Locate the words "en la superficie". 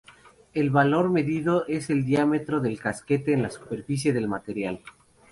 3.33-4.13